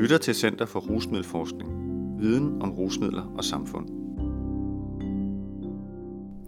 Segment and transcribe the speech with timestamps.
[0.00, 1.70] lytter til Center for Rusmiddelforskning.
[2.20, 3.88] Viden om rusmidler og samfund.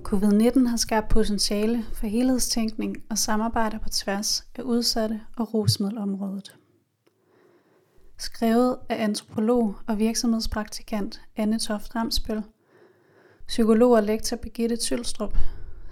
[0.08, 6.56] Covid-19 har skabt potentiale for helhedstænkning og samarbejde på tværs af udsatte og rusmiddelområdet.
[8.18, 12.42] Skrevet af antropolog og virksomhedspraktikant Anne Toft Ramsbøl,
[13.46, 15.36] psykolog og lektor Birgitte Tylstrup,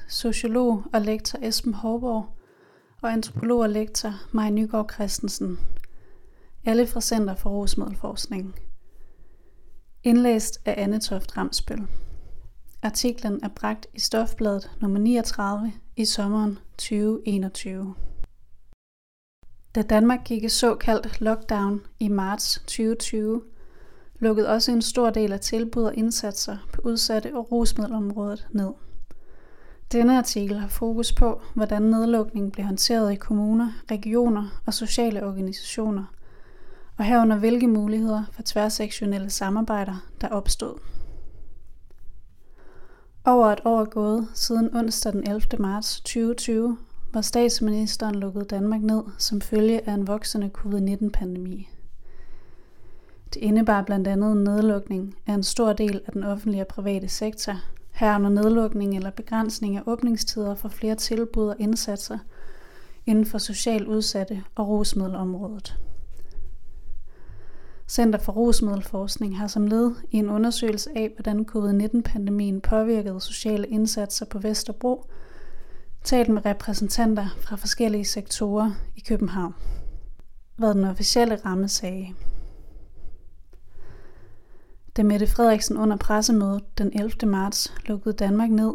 [0.08, 2.26] sociolog og lektor Esben Hårborg
[3.02, 5.58] og antropolog og lektor Maj Nygaard Christensen.
[6.64, 8.54] Alle fra Center for Rusmiddelforskning.
[10.02, 11.86] Indlæst af Anne Toft Ramsbøl.
[12.82, 17.94] Artiklen er bragt i Stofbladet nummer 39 i sommeren 2021.
[19.74, 23.42] Da Danmark gik i såkaldt lockdown i marts 2020,
[24.18, 28.72] lukkede også en stor del af tilbud og indsatser på udsatte og rusmiddelområdet ned.
[29.92, 36.04] Denne artikel har fokus på, hvordan nedlukningen blev håndteret i kommuner, regioner og sociale organisationer,
[37.00, 40.78] og herunder hvilke muligheder for tværsektionelle samarbejder, der opstod.
[43.24, 45.42] Over et år er gået siden onsdag den 11.
[45.58, 46.78] marts 2020,
[47.10, 51.68] hvor statsministeren lukkede Danmark ned som følge af en voksende covid-19-pandemi.
[53.34, 57.08] Det indebar blandt andet en nedlukning af en stor del af den offentlige og private
[57.08, 57.54] sektor,
[57.90, 62.18] herunder nedlukning eller begrænsning af åbningstider for flere tilbud og indsatser
[63.06, 65.78] inden for socialt udsatte og rusmiddelområdet.
[67.90, 74.26] Center for Rusmiddelforskning har som led i en undersøgelse af, hvordan covid-19-pandemien påvirkede sociale indsatser
[74.26, 75.10] på Vesterbro,
[76.04, 79.54] talt med repræsentanter fra forskellige sektorer i København.
[80.56, 82.14] Hvad den officielle ramme sagde.
[84.96, 87.30] Da Mette Frederiksen under pressemødet den 11.
[87.30, 88.72] marts lukkede Danmark ned,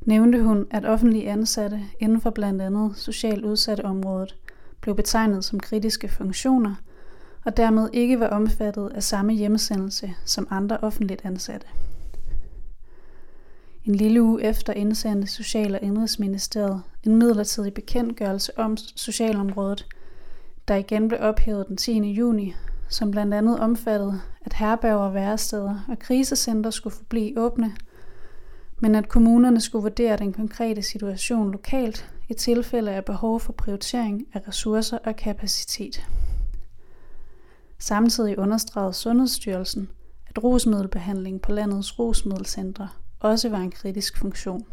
[0.00, 4.36] nævnte hun, at offentlige ansatte inden for blandt andet socialt udsatte området
[4.80, 6.74] blev betegnet som kritiske funktioner–
[7.44, 11.66] og dermed ikke var omfattet af samme hjemsendelse som andre offentligt ansatte.
[13.84, 19.86] En lille uge efter indsendte Social- og Indrigsministeriet en midlertidig bekendtgørelse om socialområdet,
[20.68, 22.12] der igen blev ophævet den 10.
[22.12, 22.54] juni,
[22.88, 27.72] som blandt andet omfattede, at herberger, væresteder og krisecenter skulle forblive åbne,
[28.80, 34.26] men at kommunerne skulle vurdere den konkrete situation lokalt i tilfælde af behov for prioritering
[34.34, 36.06] af ressourcer og kapacitet.
[37.82, 39.88] Samtidig understregede Sundhedsstyrelsen,
[40.26, 42.88] at rusmiddelbehandling på landets rusmiddelcentre
[43.20, 44.64] også var en kritisk funktion.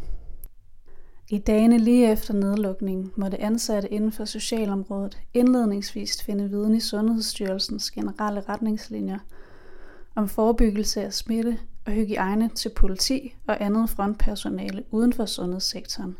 [1.29, 7.91] I dagene lige efter nedlukningen måtte ansatte inden for socialområdet indledningsvis finde viden i Sundhedsstyrelsens
[7.91, 9.19] generelle retningslinjer
[10.15, 16.17] om forebyggelse af smitte og hygiejne til politi og andet frontpersonale uden for sundhedssektoren,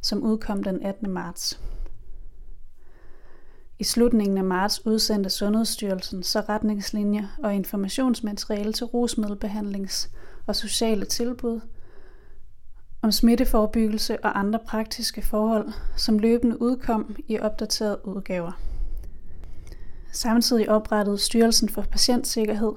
[0.00, 1.10] som udkom den 18.
[1.10, 1.60] marts.
[3.80, 10.10] I slutningen af marts udsendte Sundhedsstyrelsen så retningslinjer og informationsmateriale til rusmiddelbehandlings-
[10.46, 11.60] og sociale tilbud
[13.02, 18.52] om smitteforebyggelse og andre praktiske forhold, som løbende udkom i opdaterede udgaver.
[20.12, 22.72] Samtidig oprettede Styrelsen for Patientsikkerhed,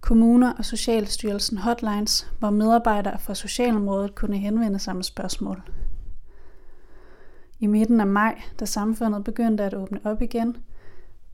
[0.00, 5.62] kommuner og Socialstyrelsen hotlines, hvor medarbejdere fra socialområdet kunne henvende sig med spørgsmål.
[7.62, 10.56] I midten af maj, da samfundet begyndte at åbne op igen,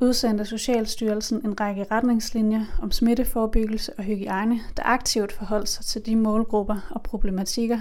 [0.01, 6.17] udsendte Socialstyrelsen en række retningslinjer om smitteforebyggelse og hygiejne, der aktivt forholdt sig til de
[6.17, 7.79] målgrupper og problematikker,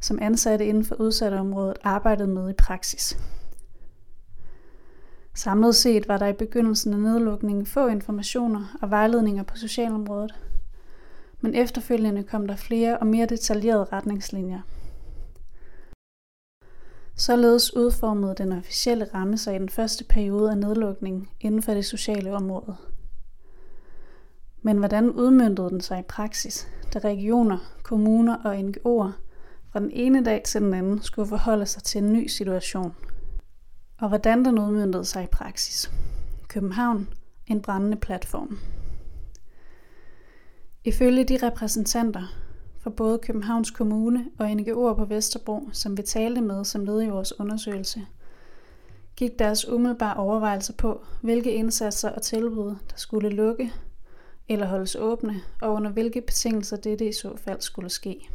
[0.00, 3.18] som ansatte inden for udsatteområdet arbejdede med i praksis.
[5.34, 10.34] Samlet set var der i begyndelsen af nedlukningen få informationer og vejledninger på socialområdet,
[11.40, 14.60] men efterfølgende kom der flere og mere detaljerede retningslinjer–
[17.16, 21.84] Således udformede den officielle ramme sig i den første periode af nedlukningen inden for det
[21.84, 22.76] sociale område.
[24.62, 29.12] Men hvordan udmyndtede den sig i praksis, da regioner, kommuner og NGO'er
[29.72, 32.94] fra den ene dag til den anden skulle forholde sig til en ny situation?
[33.98, 35.90] Og hvordan den udmyndtede sig i praksis?
[36.48, 37.08] København,
[37.46, 38.58] en brændende platform.
[40.84, 42.43] Ifølge de repræsentanter,
[42.84, 47.08] fra både Københavns Kommune og NGO'er på Vesterbro, som vi talte med som led i
[47.08, 48.00] vores undersøgelse,
[49.16, 53.72] gik deres umiddelbare overvejelser på, hvilke indsatser og tilbud, der skulle lukke
[54.48, 58.28] eller holdes åbne, og under hvilke betingelser dette i så fald skulle ske.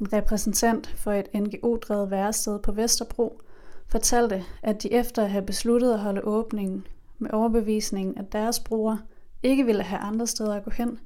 [0.00, 3.40] En repræsentant for et NGO-drevet værested på Vesterbro
[3.86, 6.86] fortalte, at de efter at have besluttet at holde åbningen
[7.18, 8.98] med overbevisningen, at deres brugere
[9.42, 10.98] ikke ville have andre steder at gå hen,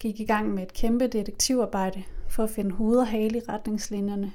[0.00, 4.32] gik i gang med et kæmpe detektivarbejde for at finde hoved og hale i retningslinjerne,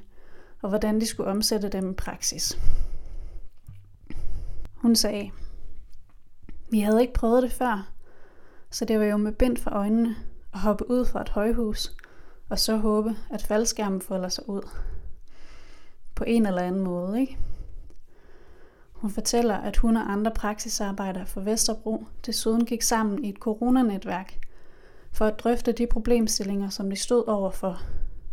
[0.62, 2.60] og hvordan de skulle omsætte dem i praksis.
[4.75, 5.31] Hun sagde,
[6.72, 7.92] Vi havde ikke prøvet det før,
[8.69, 10.16] så det var jo med bind for øjnene
[10.54, 11.96] at hoppe ud fra et højhus,
[12.50, 14.69] og så håbe, at faldskærmen folder sig ud.
[16.16, 17.38] På en eller anden måde, ikke?
[18.92, 24.40] Hun fortæller, at hun og andre praksisarbejdere fra Vesterbro desuden gik sammen i et coronanetværk
[25.12, 27.81] for at drøfte de problemstillinger, som de stod overfor.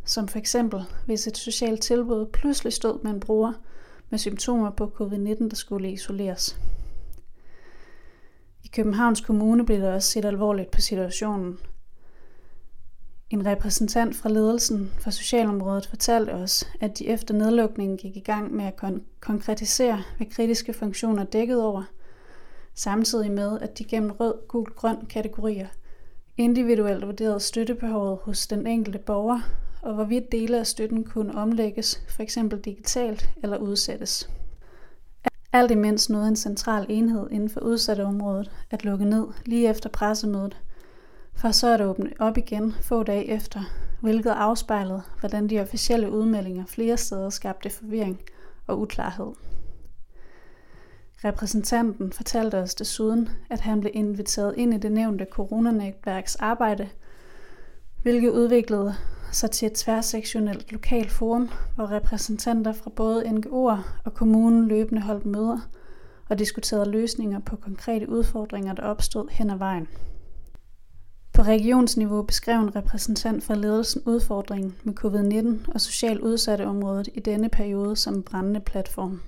[0.05, 3.53] Som for eksempel, hvis et socialt tilbud pludselig stod med en bruger
[4.11, 6.61] med symptomer på covid-19, der skulle isoleres.
[8.65, 11.59] I Københavns Kommune blev der også set alvorligt på situationen.
[13.31, 18.55] En repræsentant fra ledelsen for socialområdet fortalte os, at de efter nedlukningen gik i gang
[18.55, 21.83] med at kon- konkretisere, hvad kritiske funktioner dækkede over,
[22.75, 25.67] samtidig med, at de gennem rød, gul, grøn kategorier
[26.39, 29.41] individuelt vurderede støttebehovet hos den enkelte borger,
[29.83, 32.39] og hvorvidt dele af støtten kunne omlægges, f.eks.
[32.65, 34.31] digitalt eller udsættes.
[35.53, 39.89] Alt imens nåede en central enhed inden for udsatte området at lukke ned lige efter
[39.89, 40.57] pressemødet,
[41.35, 43.61] for så at åbne op igen få dage efter,
[44.01, 48.21] hvilket afspejlede, hvordan de officielle udmeldinger flere steder skabte forvirring
[48.67, 49.33] og uklarhed.
[51.25, 56.89] Repræsentanten fortalte os desuden, at han blev inviteret ind i det nævnte coronanetværks arbejde,
[58.03, 58.95] hvilket udviklede
[59.33, 65.27] sig til et tværsektionelt lokalt forum, hvor repræsentanter fra både NGO'er og kommunen løbende holdt
[65.27, 65.59] møder
[66.29, 69.89] og diskuterede løsninger på konkrete udfordringer, der opstod hen ad vejen.
[71.33, 77.21] På regionsniveau beskrev en repræsentant for ledelsen udfordringen med covid-19 og social udsatte området i
[77.21, 79.21] denne periode som brændende platform.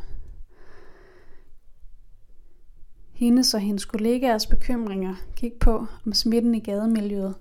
[3.20, 7.34] Hendes og hendes kollegaers bekymringer gik på, om smitten i gademiljøet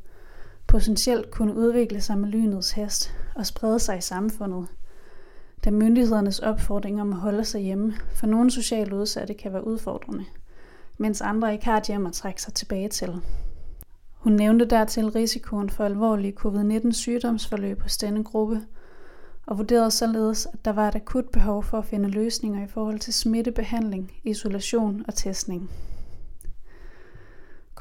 [0.68, 4.68] potentielt kunne udvikle sig med lynets hast og sprede sig i samfundet,
[5.66, 10.26] da myndighedernes opfordring om at holde sig hjemme for nogle socialt udsatte kan være udfordrende,
[10.98, 13.22] mens andre ikke har et hjem at trække sig tilbage til.
[14.14, 18.62] Hun nævnte dertil risikoen for alvorlige covid-19 sygdomsforløb hos denne gruppe,
[19.50, 23.00] og vurderede således, at der var et akut behov for at finde løsninger i forhold
[23.00, 25.72] til smittebehandling, isolation og testning.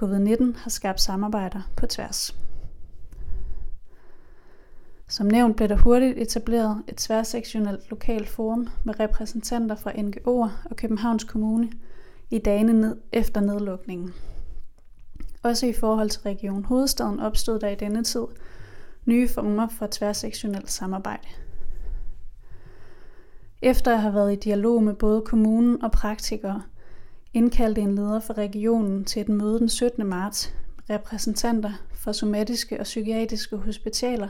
[0.03, 2.37] Covid-19 har skabt samarbejder på tværs.
[5.09, 10.77] Som nævnt blev der hurtigt etableret et tværsektionelt lokalt forum med repræsentanter fra NGO'er og
[10.77, 11.71] Københavns Kommune
[12.31, 14.15] i dagene ned efter nedlukningen.
[15.43, 18.25] Også i forhold til Region Hovedstaden opstod der i denne tid
[19.05, 21.29] nye former for tværsektionelt samarbejde.
[23.63, 26.63] Efter at have været i dialog med både kommunen og praktikere,
[27.35, 30.07] indkaldte en leder fra regionen til et møde den 17.
[30.07, 34.29] marts med repræsentanter fra somatiske og psykiatriske hospitaler,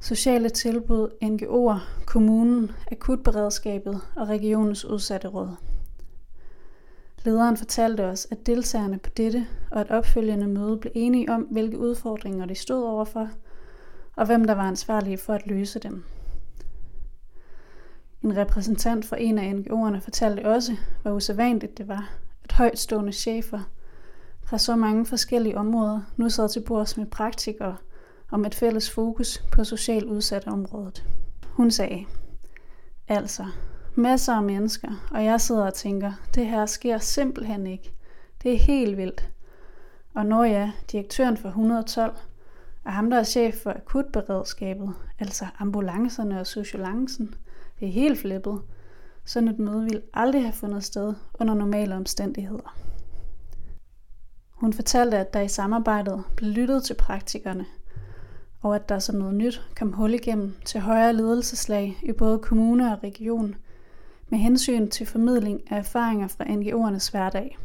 [0.00, 5.50] sociale tilbud, NGO'er, kommunen, akutberedskabet og regionens udsatte råd.
[7.24, 11.78] Lederen fortalte os, at deltagerne på dette og et opfølgende møde blev enige om, hvilke
[11.78, 13.28] udfordringer de stod overfor,
[14.16, 16.04] og hvem der var ansvarlige for at løse dem.
[18.24, 22.10] En repræsentant for en af NGO'erne fortalte også, hvor usædvanligt det var,
[22.44, 23.60] at højtstående chefer
[24.44, 27.76] fra så mange forskellige områder nu sad til bords med praktikere
[28.30, 31.04] om et fælles fokus på socialt udsatte området.
[31.46, 32.04] Hun sagde,
[33.08, 33.46] altså,
[33.94, 37.94] masser af mennesker, og jeg sidder og tænker, det her sker simpelthen ikke.
[38.42, 39.30] Det er helt vildt.
[40.14, 42.16] Og når jeg, direktøren for 112,
[42.84, 47.34] og ham, der er chef for akutberedskabet, altså ambulancerne og sociolancen,
[47.84, 48.60] det er helt flippet.
[49.24, 52.76] Sådan et møde ville aldrig have fundet sted under normale omstændigheder.
[54.50, 57.66] Hun fortalte, at der i samarbejdet blev lyttet til praktikerne,
[58.60, 62.92] og at der som noget nyt kom hul igennem til højere ledelseslag i både kommune
[62.92, 63.54] og region,
[64.28, 67.58] med hensyn til formidling af erfaringer fra NGO'ernes hverdag.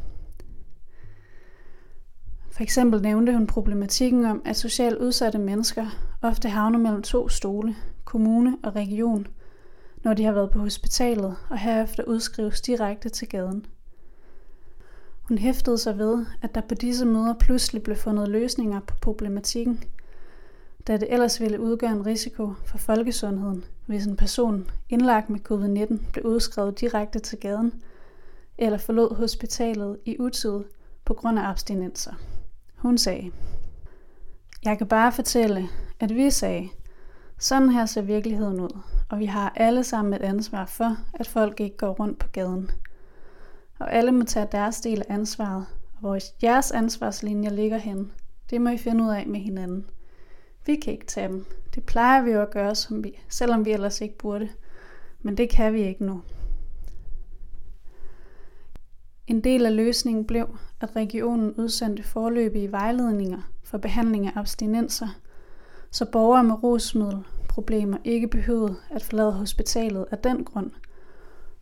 [2.50, 5.86] For eksempel nævnte hun problematikken om, at socialt udsatte mennesker
[6.22, 9.26] ofte havner mellem to stole, kommune og region–
[10.02, 13.66] når de har været på hospitalet og herefter udskrives direkte til gaden.
[15.22, 19.84] Hun hæftede sig ved, at der på disse møder pludselig blev fundet løsninger på problematikken,
[20.86, 26.12] da det ellers ville udgøre en risiko for folkesundheden, hvis en person indlagt med covid-19
[26.12, 27.82] blev udskrevet direkte til gaden
[28.58, 30.60] eller forlod hospitalet i utid
[31.04, 32.12] på grund af abstinenser.
[32.76, 33.30] Hun sagde,
[34.64, 35.68] Jeg kan bare fortælle,
[36.00, 36.68] at vi sagde,
[37.38, 41.60] sådan her ser virkeligheden ud, og vi har alle sammen et ansvar for, at folk
[41.60, 42.70] ikke går rundt på gaden.
[43.78, 48.12] Og alle må tage deres del af ansvaret, og hvor jeres ansvarslinjer ligger hen,
[48.50, 49.86] det må I finde ud af med hinanden.
[50.66, 51.46] Vi kan ikke tage dem.
[51.74, 54.48] Det plejer vi jo at gøre, som vi, selvom vi ellers ikke burde.
[55.22, 56.22] Men det kan vi ikke nu.
[59.26, 65.08] En del af løsningen blev, at regionen udsendte forløbige vejledninger for behandling af abstinenser,
[65.90, 66.56] så borgere med
[67.50, 70.70] problemer ikke behøvede at forlade hospitalet af den grund,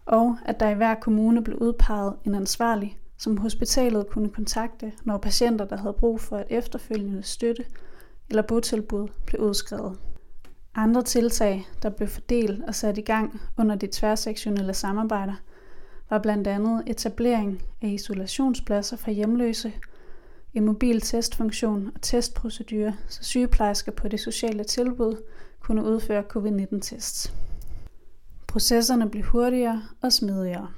[0.07, 5.18] og at der i hver kommune blev udpeget en ansvarlig, som hospitalet kunne kontakte, når
[5.18, 7.64] patienter, der havde brug for et efterfølgende støtte
[8.28, 9.99] eller botilbud, blev udskrevet.
[10.75, 15.35] Andre tiltag, der blev fordelt og sat i gang under de tværsektionelle samarbejder,
[16.11, 19.73] var blandt andet etablering af isolationspladser for hjemløse,
[20.54, 25.16] en mobil testfunktion og testprocedurer, så sygeplejersker på det sociale tilbud
[25.68, 27.34] kunne udføre covid-19-tests.
[28.46, 30.68] Processerne blev hurtigere og smidigere.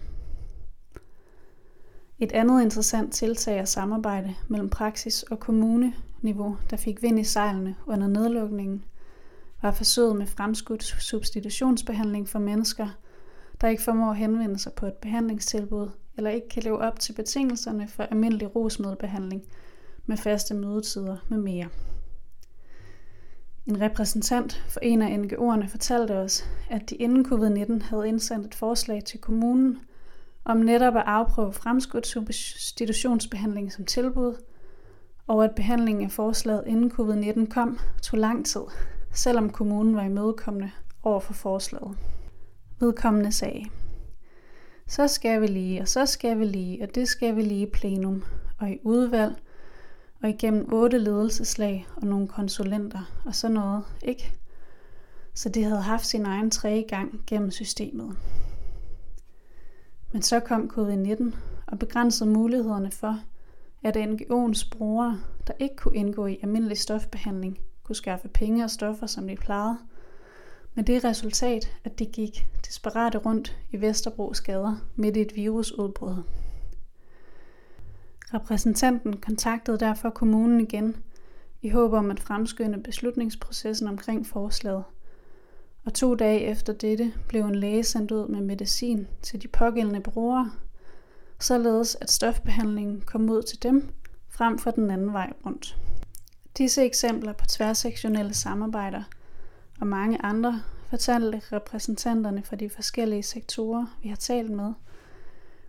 [2.18, 7.76] Et andet interessant tiltag er samarbejde mellem praksis og kommuneniveau, der fik vind i sejlene
[7.86, 8.84] under nedlukningen,
[9.62, 12.88] var forsøget med fremskudt substitutionsbehandling for mennesker,
[13.60, 17.12] der ikke formår at henvende sig på et behandlingstilbud eller ikke kan leve op til
[17.12, 19.42] betingelserne for almindelig rusmiddelbehandling
[20.06, 21.68] med faste mødetider med mere.
[23.66, 28.54] En repræsentant for en af NGO'erne fortalte os, at de inden covid-19 havde indsendt et
[28.54, 29.78] forslag til kommunen
[30.44, 34.34] om netop at afprøve fremskudt substitutionsbehandling som tilbud,
[35.26, 38.62] og at behandlingen af forslaget inden covid-19 kom tog lang tid,
[39.12, 40.70] selvom kommunen var imødekommende
[41.02, 41.96] over for forslaget.
[42.80, 43.64] Vedkommende sagde,
[44.86, 47.70] så skal vi lige, og så skal vi lige, og det skal vi lige i
[47.70, 48.24] plenum,
[48.58, 49.34] og i udvalg,
[50.22, 54.32] og igennem otte ledelseslag og nogle konsulenter og sådan noget, ikke?
[55.34, 58.16] Så det havde haft sin egen tredje gang gennem systemet.
[60.12, 61.34] Men så kom covid-19
[61.66, 63.20] og begrænsede mulighederne for,
[63.82, 69.06] at NGO'ens brugere, der ikke kunne indgå i almindelig stofbehandling, kunne skaffe penge og stoffer,
[69.06, 69.78] som de plejede.
[70.74, 76.22] Med det resultat, at de gik desperate rundt i Vesterbros gader midt i et virusudbrud.
[78.34, 80.96] Repræsentanten kontaktede derfor kommunen igen
[81.62, 84.84] i håb om at fremskynde beslutningsprocessen omkring forslaget.
[85.84, 90.00] Og to dage efter dette blev en læge sendt ud med medicin til de pågældende
[90.00, 90.50] brugere,
[91.40, 93.88] således at stofbehandlingen kom ud til dem
[94.28, 95.76] frem for den anden vej rundt.
[96.58, 99.02] Disse eksempler på tværsektionelle samarbejder
[99.80, 104.72] og mange andre fortalte repræsentanterne fra de forskellige sektorer, vi har talt med,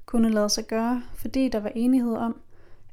[0.05, 2.41] kunne lade sig gøre, fordi der var enighed om,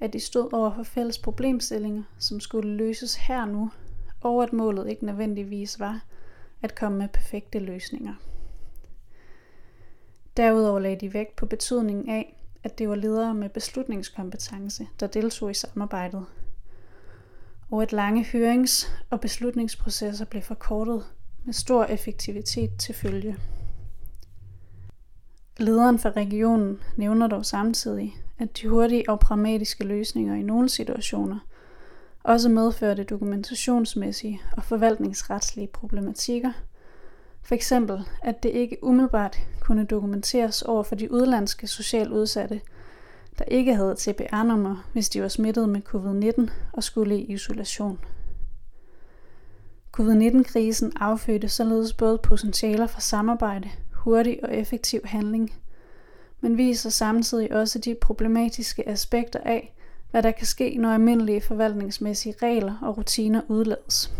[0.01, 3.71] at de stod over for fælles problemstillinger, som skulle løses her nu,
[4.21, 6.05] og at målet ikke nødvendigvis var
[6.63, 8.15] at komme med perfekte løsninger.
[10.37, 15.51] Derudover lagde de vægt på betydningen af, at det var ledere med beslutningskompetence, der deltog
[15.51, 16.27] i samarbejdet,
[17.71, 21.05] og at lange hørings- og beslutningsprocesser blev forkortet
[21.45, 23.37] med stor effektivitet til følge.
[25.59, 31.39] Lederen for regionen nævner dog samtidig, at de hurtige og pragmatiske løsninger i nogle situationer
[32.23, 36.53] også medførte dokumentationsmæssige og forvaltningsretslige problematikker.
[37.43, 42.61] For eksempel, at det ikke umiddelbart kunne dokumenteres over for de udlandske socialt udsatte,
[43.39, 47.99] der ikke havde TBR-nummer, hvis de var smittet med covid-19 og skulle i isolation.
[49.93, 53.69] Covid-19-krisen affødte således både potentialer for samarbejde,
[53.99, 55.55] hurtig og effektiv handling,
[56.41, 59.75] men viser samtidig også de problematiske aspekter af,
[60.11, 64.13] hvad der kan ske, når almindelige forvaltningsmæssige regler og rutiner udlades.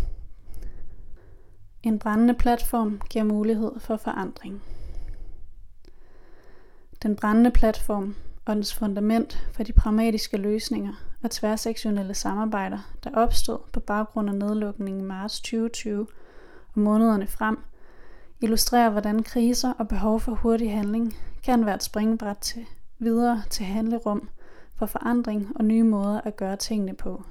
[1.83, 4.61] En brændende platform giver mulighed for forandring.
[7.03, 10.93] Den brændende platform og dens fundament for de pragmatiske løsninger
[11.23, 16.07] og tværsektionelle samarbejder, der opstod på baggrund af nedlukningen i marts 2020
[16.73, 17.57] og månederne frem,
[18.41, 22.65] illustrerer, hvordan kriser og behov for hurtig handling kan være et springbræt til
[22.99, 24.29] videre til handlerum
[24.75, 27.23] for forandring og nye måder at gøre tingene på.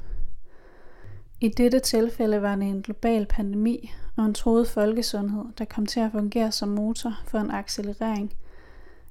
[1.41, 6.01] I dette tilfælde var det en global pandemi og en troet folkesundhed, der kom til
[6.01, 8.35] at fungere som motor for en accelerering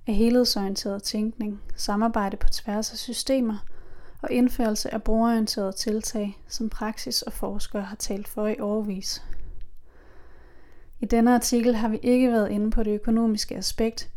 [0.07, 3.57] af helhedsorienteret tænkning, samarbejde på tværs af systemer
[4.21, 9.23] og indførelse af brugerorienterede tiltag, som praksis og forskere har talt for i overvis.
[11.01, 14.09] I denne artikel har vi ikke været inde på det økonomiske aspekt,